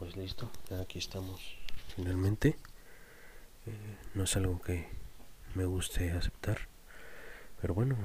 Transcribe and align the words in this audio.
pues 0.00 0.16
listo, 0.16 0.50
aquí 0.80 0.98
estamos 0.98 1.58
finalmente. 1.94 2.56
Eh, 3.66 3.96
no 4.14 4.24
es 4.24 4.34
algo 4.34 4.58
que 4.58 4.88
me 5.54 5.66
guste 5.66 6.12
aceptar, 6.12 6.68
pero 7.60 7.74
bueno, 7.74 7.98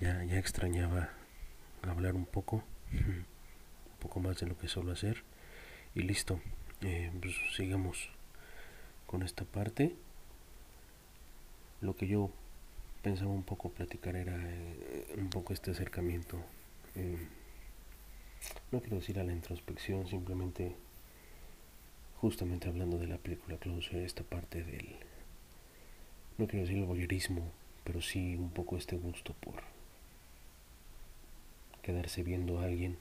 ya, 0.00 0.24
ya 0.24 0.38
extrañaba 0.38 1.10
hablar 1.82 2.14
un 2.14 2.24
poco, 2.24 2.64
un 2.92 3.26
poco 4.00 4.20
más 4.20 4.40
de 4.40 4.46
lo 4.46 4.56
que 4.56 4.68
suelo 4.68 4.90
hacer. 4.90 5.22
Y 5.94 6.00
listo, 6.00 6.40
eh, 6.80 7.12
pues 7.20 7.34
sigamos 7.54 8.08
con 9.06 9.22
esta 9.22 9.44
parte. 9.44 9.94
Lo 11.82 11.94
que 11.94 12.06
yo 12.06 12.30
pensaba 13.02 13.30
un 13.30 13.42
poco 13.42 13.68
platicar 13.68 14.16
era 14.16 14.34
eh, 14.34 15.14
un 15.18 15.28
poco 15.28 15.52
este 15.52 15.72
acercamiento. 15.72 16.38
No 18.72 18.80
quiero 18.80 18.96
decir 18.96 19.18
a 19.18 19.24
la 19.24 19.32
introspección, 19.32 20.06
simplemente 20.06 20.74
justamente 22.20 22.68
hablando 22.68 22.98
de 22.98 23.06
la 23.06 23.18
película 23.18 23.56
Closer, 23.56 24.02
esta 24.02 24.22
parte 24.22 24.62
del, 24.62 24.96
no 26.38 26.46
quiero 26.46 26.64
decir 26.64 26.78
el 26.78 26.84
voyerismo, 26.84 27.50
pero 27.84 28.02
sí 28.02 28.36
un 28.36 28.50
poco 28.50 28.76
este 28.76 28.96
gusto 28.96 29.34
por 29.40 29.62
quedarse 31.82 32.22
viendo 32.22 32.60
a 32.60 32.64
alguien, 32.64 32.98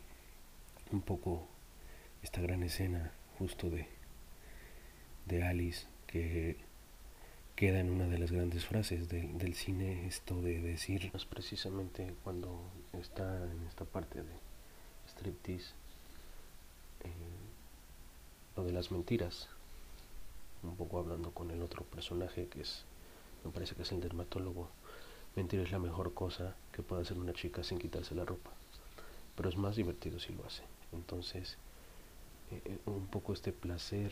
un 0.92 1.02
poco 1.02 1.48
esta 2.24 2.42
gran 2.42 2.64
escena 2.64 3.12
justo 3.38 3.70
de, 3.70 3.88
de 5.26 5.44
Alice 5.44 5.86
que 6.08 6.58
queda 7.56 7.80
en 7.80 7.90
una 7.90 8.08
de 8.08 8.18
las 8.18 8.32
grandes 8.32 8.66
frases 8.66 9.10
del 9.10 9.54
cine 9.54 10.08
esto 10.08 10.42
de 10.42 10.62
decir 10.62 11.12
es 11.14 11.26
precisamente 11.26 12.16
cuando 12.24 12.62
está 12.94 13.44
en 13.52 13.68
esta 13.68 13.84
parte 13.86 14.24
de 14.24 14.49
striptease 15.20 15.74
eh, 17.04 17.10
lo 18.56 18.64
de 18.64 18.72
las 18.72 18.92
mentiras 18.92 19.48
un 20.64 20.76
poco 20.76 21.00
hablando 21.00 21.32
con 21.32 21.52
el 21.52 21.62
otro 21.62 21.84
personaje 21.86 22.48
que 22.48 22.62
es 22.62 22.84
me 23.44 23.52
parece 23.52 23.76
que 23.76 23.84
es 23.84 23.92
el 23.92 24.02
dermatólogo 24.02 24.70
mentir 25.36 25.60
es 25.60 25.72
la 25.72 25.80
mejor 25.80 26.14
cosa 26.14 26.56
que 26.72 26.84
puede 26.84 27.02
hacer 27.04 27.18
una 27.18 27.34
chica 27.34 27.64
sin 27.64 27.80
quitarse 27.80 28.16
la 28.16 28.26
ropa 28.26 28.52
pero 29.36 29.50
es 29.50 29.58
más 29.58 29.76
divertido 29.76 30.20
si 30.20 30.34
lo 30.34 30.46
hace 30.46 30.64
entonces 30.92 31.58
eh, 32.52 32.62
eh, 32.66 32.80
un 32.86 33.08
poco 33.08 33.34
este 33.34 33.52
placer 33.52 34.12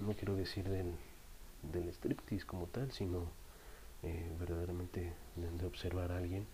no 0.00 0.12
quiero 0.14 0.34
decir 0.34 0.68
del 0.68 0.94
del 1.72 1.88
striptease 1.88 2.46
como 2.46 2.66
tal, 2.66 2.90
sino 2.92 3.24
eh, 4.02 4.30
verdaderamente 4.38 5.12
de, 5.36 5.66
observar 5.66 6.12
a 6.12 6.18
alguien. 6.18 6.46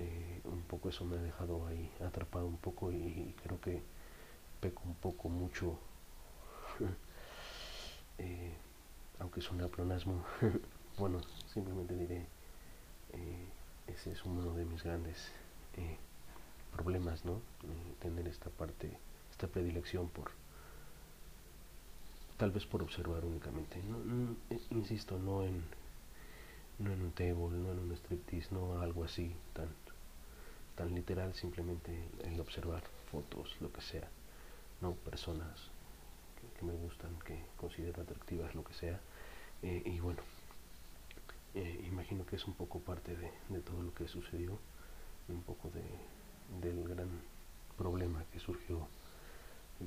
Eh, 0.00 0.40
un 0.44 0.62
poco 0.62 0.88
eso 0.88 1.04
me 1.04 1.16
ha 1.16 1.22
dejado 1.22 1.66
ahí 1.66 1.90
atrapado 2.00 2.46
un 2.46 2.56
poco 2.56 2.90
y, 2.90 3.34
creo 3.42 3.60
que 3.60 3.82
peco 4.60 4.82
un 4.86 4.94
poco 4.94 5.28
mucho, 5.28 5.78
eh, 8.18 8.54
aunque 9.18 9.40
es 9.40 9.50
un 9.50 9.60
apronasmo, 9.60 10.24
bueno, 10.98 11.20
simplemente 11.52 11.94
diré, 11.94 12.26
ese 13.86 14.12
es 14.12 14.24
uno 14.24 14.54
de 14.54 14.64
mis 14.64 14.82
grandes 14.82 15.30
problemas, 16.72 17.24
¿no? 17.24 17.40
tener 18.00 18.26
esta 18.28 18.48
parte, 18.50 18.96
esta 19.30 19.46
predilección 19.48 20.08
por 20.08 20.30
tal 22.40 22.50
vez 22.52 22.64
por 22.64 22.82
observar 22.82 23.22
únicamente. 23.24 23.78
Eh, 24.48 24.58
insisto, 24.70 25.18
no 25.18 25.44
en, 25.44 25.62
no 26.78 26.90
en 26.90 27.02
un 27.02 27.12
table, 27.12 27.58
no 27.58 27.72
en 27.72 27.78
un 27.78 27.92
striptease, 27.92 28.54
no 28.54 28.80
algo 28.80 29.04
así 29.04 29.34
tan, 29.52 29.68
tan 30.80 30.94
literal, 30.94 31.34
simplemente 31.34 32.08
el 32.24 32.40
observar 32.40 32.82
fotos, 33.12 33.54
lo 33.60 33.70
que 33.70 33.82
sea, 33.82 34.08
no 34.80 34.94
personas 34.94 35.68
que, 36.58 36.64
me 36.64 36.72
gustan, 36.72 37.18
que 37.18 37.44
considero 37.58 38.00
atractivas, 38.00 38.54
lo 38.54 38.64
que 38.64 38.72
sea. 38.72 38.98
Eh, 39.62 39.82
y 39.84 40.00
bueno, 40.00 40.22
eh, 41.54 41.84
imagino 41.86 42.24
que 42.24 42.36
es 42.36 42.46
un 42.46 42.54
poco 42.54 42.80
parte 42.80 43.14
de, 43.14 43.30
de 43.50 43.60
todo 43.60 43.82
lo 43.82 43.92
que 43.92 44.08
sucedió, 44.08 44.58
un 45.28 45.42
poco 45.42 45.68
de, 45.68 45.84
del 46.66 46.88
gran 46.88 47.10
problema 47.76 48.24
que 48.32 48.40
surgió, 48.40 48.88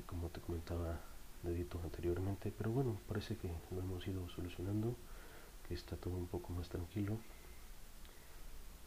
como 0.06 0.28
te 0.28 0.40
comentaba 0.40 1.00
dedito 1.42 1.80
anteriormente, 1.82 2.52
pero 2.56 2.70
bueno, 2.70 3.00
parece 3.08 3.36
que 3.36 3.50
lo 3.72 3.80
hemos 3.80 4.06
ido 4.06 4.28
solucionando, 4.28 4.94
que 5.66 5.74
está 5.74 5.96
todo 5.96 6.14
un 6.14 6.28
poco 6.28 6.52
más 6.52 6.68
tranquilo. 6.68 7.18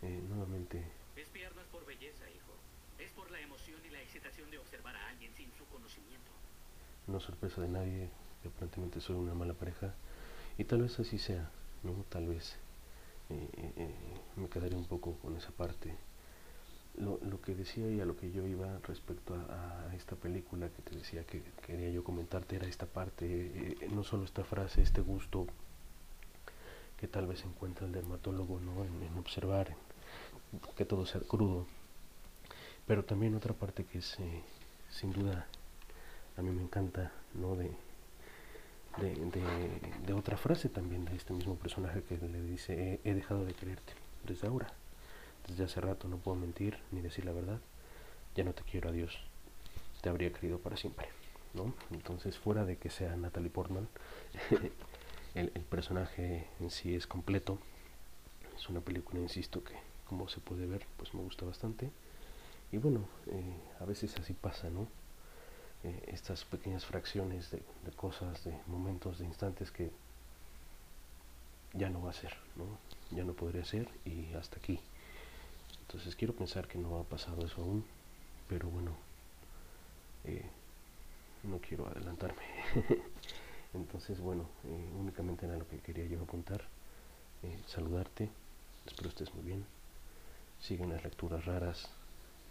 Eh, 0.04 0.22
nuevamente. 0.30 0.86
Espiar 1.16 1.56
no 1.56 1.62
es 1.62 1.68
por 1.68 1.84
belleza, 1.86 2.30
hijo. 2.30 2.54
Es 3.00 3.12
por 3.12 3.30
la 3.32 3.40
emoción 3.40 3.80
y 3.86 3.90
la 3.90 4.02
excitación 4.02 4.50
de 4.52 4.58
observar 4.58 4.96
a 4.96 5.10
alguien 5.10 5.34
sin 5.36 5.52
su 5.54 5.66
conocimiento. 5.66 6.32
No 7.08 7.20
sorpresa 7.20 7.62
de 7.62 7.70
nadie 7.70 8.10
que 8.42 8.50
aparentemente 8.50 9.02
soy 9.02 9.16
una 9.16 9.34
mala 9.34 9.54
pareja. 9.54 9.94
Y 10.58 10.64
tal 10.64 10.82
vez 10.82 11.00
así 11.00 11.18
sea, 11.18 11.50
¿no? 11.84 11.94
Tal 12.10 12.28
vez 12.28 12.58
eh, 13.30 13.50
eh, 13.78 13.96
me 14.36 14.50
quedaré 14.50 14.76
un 14.76 14.86
poco 14.86 15.18
con 15.20 15.36
esa 15.38 15.52
parte 15.52 15.96
lo, 16.98 17.20
lo, 17.24 17.40
que 17.42 17.54
decía 17.54 17.90
y 17.90 18.02
a 18.02 18.06
lo 18.06 18.18
que 18.18 18.32
yo 18.32 18.46
iba 18.46 18.80
respecto 18.84 19.36
a, 19.36 19.94
esta 19.96 20.16
película 20.16 20.70
que 20.70 20.82
te 20.82 20.96
decía 20.96 21.24
que 21.26 21.44
quería 21.66 21.90
yo 21.90 22.04
comentarte 22.04 22.56
era 22.56 22.68
esta 22.68 22.86
parte, 22.86 23.26
eh, 23.26 23.90
no 23.92 24.04
solo 24.04 24.26
esta 24.26 24.44
frase, 24.44 24.82
este 24.82 25.02
gusto 25.02 25.48
que 26.98 27.08
tal 27.08 27.28
vez 27.28 27.44
encuentra 27.46 27.86
el 27.86 27.92
dermatólogo 27.94 28.60
¿no? 28.60 28.84
en, 28.84 29.18
observar 29.18 29.76
que 30.76 30.86
todo 30.86 31.06
sea 31.06 31.22
crudo, 31.22 31.68
pero 32.88 33.06
también 33.06 33.36
otra 33.36 33.54
parte 33.54 33.84
que 33.86 34.00
es 34.00 34.20
eh, 34.20 34.42
sin 34.90 35.12
duda 35.12 35.48
a 36.38 36.42
mí 36.42 36.50
me 36.52 36.64
encanta 36.64 37.12
¿no? 37.34 37.56
de, 37.56 37.72
de, 38.98 39.32
de, 40.06 40.14
otra 40.14 40.38
frase 40.38 40.70
también 40.70 41.06
de 41.06 41.16
este 41.16 41.34
mismo 41.34 41.56
personaje 41.56 42.02
que 42.04 42.18
le 42.18 42.42
dice 42.42 43.00
he 43.04 43.14
dejado 43.14 43.46
de 43.46 43.54
quererte 43.54 43.94
desde 44.26 44.48
ahora 44.48 44.68
desde 45.48 45.64
hace 45.64 45.82
rato 45.82 46.08
no 46.08 46.18
puedo 46.18 46.36
mentir 46.38 46.78
ni 46.92 47.02
decir 47.02 47.26
la 47.26 47.32
verdad. 47.32 47.60
Ya 48.36 48.44
no 48.44 48.54
te 48.54 48.64
quiero, 48.64 48.90
adiós. 48.90 49.18
Te 50.02 50.10
habría 50.10 50.32
querido 50.32 50.60
para 50.60 50.78
siempre. 50.78 51.08
¿no? 51.54 51.74
Entonces, 51.92 52.38
fuera 52.38 52.66
de 52.66 52.78
que 52.78 52.90
sea 52.90 53.16
Natalie 53.16 53.50
Portman, 53.50 53.88
el, 55.36 55.50
personaje 55.50 56.48
en 56.60 56.70
sí 56.70 56.96
es 56.96 57.08
completo. 57.08 57.58
Es 58.56 58.70
una 58.70 58.82
película, 58.82 59.20
insisto, 59.20 59.64
que 59.64 59.74
como 60.06 60.28
se 60.28 60.40
puede 60.40 60.68
ver, 60.68 60.86
pues 60.98 61.14
me 61.14 61.22
gusta 61.22 61.46
bastante. 61.46 61.90
Y 62.72 62.78
bueno, 62.78 63.08
eh, 63.28 63.60
a 63.80 63.86
veces 63.86 64.16
así 64.18 64.34
pasa, 64.34 64.70
¿no? 64.70 64.88
Eh, 65.84 66.04
estas 66.08 66.44
pequeñas 66.44 66.86
fracciones 66.86 67.52
de, 67.52 67.62
cosas, 67.96 68.44
de 68.44 68.54
momentos, 68.68 69.20
de 69.20 69.26
instantes 69.26 69.72
que 69.72 69.90
ya 71.74 71.90
no 71.90 72.02
va 72.02 72.10
a 72.10 72.14
ser, 72.14 72.34
¿no? 72.56 72.66
Ya 73.16 73.24
no 73.24 73.34
podría 73.34 73.64
ser 73.64 73.88
y 74.04 74.34
hasta 74.34 74.58
aquí. 74.58 74.80
Entonces 75.82 76.16
quiero 76.16 76.34
pensar 76.34 76.68
que 76.68 76.78
no 76.78 77.00
ha 77.00 77.04
pasado 77.04 77.46
eso 77.46 77.62
aún, 77.62 77.86
pero 78.50 78.68
bueno, 78.70 78.92
eh, 80.26 80.46
no 81.44 81.60
quiero 81.60 81.88
adelantarme. 81.88 82.42
Entonces 83.74 84.20
bueno, 84.20 84.46
únicamente 85.00 85.46
era 85.46 85.56
lo 85.56 85.68
que 85.68 85.80
quería 85.80 86.06
yo 86.06 86.22
apuntar, 86.22 86.64
saludarte, 87.68 88.30
espero 88.86 89.10
estés 89.10 89.34
muy 89.36 89.44
bien, 89.44 89.66
siguen 90.60 90.90
las 90.90 91.04
lecturas 91.04 91.46
raras, 91.46 91.90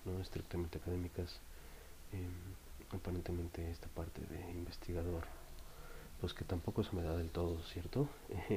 no 0.07 0.21
estrictamente 0.21 0.79
académicas, 0.79 1.41
aparentemente 2.91 3.71
esta 3.71 3.89
parte 3.89 4.21
de 4.23 4.51
investigador, 4.53 5.25
pues 6.21 6.33
que 6.33 6.45
tampoco 6.45 6.83
se 6.83 6.95
me 6.95 7.03
da 7.03 7.17
del 7.17 7.31
todo, 7.31 7.63
¿cierto? 7.65 8.09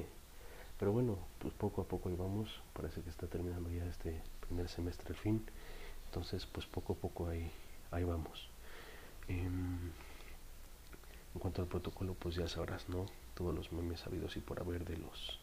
Pero 0.79 0.93
bueno, 0.93 1.17
pues 1.39 1.53
poco 1.55 1.81
a 1.81 1.85
poco 1.85 2.09
ahí 2.09 2.15
vamos, 2.15 2.61
parece 2.73 3.01
que 3.01 3.09
está 3.09 3.27
terminando 3.27 3.69
ya 3.69 3.85
este 3.85 4.21
primer 4.47 4.69
semestre 4.69 5.09
al 5.09 5.15
fin, 5.15 5.45
entonces 6.05 6.45
pues 6.45 6.65
poco 6.65 6.93
a 6.93 6.95
poco 6.95 7.27
ahí, 7.27 7.51
ahí 7.91 8.03
vamos. 8.03 8.49
Em, 9.27 9.91
en 11.33 11.39
cuanto 11.39 11.61
al 11.61 11.67
protocolo, 11.67 12.13
pues 12.13 12.35
ya 12.35 12.47
sabrás, 12.47 12.87
¿no? 12.87 13.05
Todos 13.35 13.53
los 13.53 13.71
memes 13.71 14.05
habidos 14.07 14.37
y 14.37 14.39
por 14.39 14.59
haber 14.59 14.85
de 14.85 14.97
los, 14.97 15.39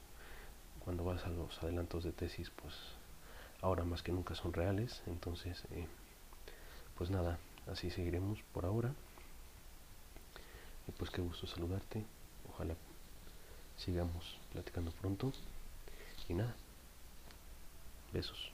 cuando 0.85 1.05
vas 1.05 1.25
a 1.27 1.29
los 1.29 1.63
adelantos 1.63 2.05
de 2.05 2.13
tesis, 2.13 2.51
pues 2.51 2.75
ahora 3.63 3.85
más 3.85 4.03
que 4.03 4.13
nunca 4.13 4.35
son 4.35 4.53
reales, 4.53 5.03
entonces, 5.07 5.65
eh, 5.73 5.87
pues 6.97 7.11
nada, 7.11 7.39
así 7.67 7.91
seguiremos 7.91 8.43
por 8.53 8.65
ahora. 8.65 8.93
Y 10.89 10.93
pues 10.93 11.11
qué 11.11 11.21
gusto 11.21 11.47
saludarte, 11.47 12.05
ojalá 12.49 12.75
sigamos 13.77 14.39
platicando 14.53 14.91
pronto. 14.93 15.33
Y 16.29 16.35
nada, 16.35 16.55
besos. 18.13 18.53